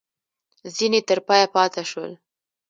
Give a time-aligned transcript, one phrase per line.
[0.75, 2.11] ځیني تر پایه پاته شول.